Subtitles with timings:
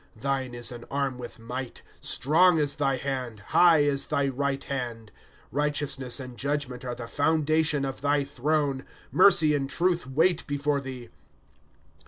[0.19, 3.81] "Thiue is an arm with might; Strong is thy hand, high.
[3.83, 5.11] is thy right hand.
[5.13, 5.19] 1^
[5.51, 8.83] Righteousness and judgment aro tlie foundation of thy throne;
[9.13, 11.09] Merey and truth wait before thee.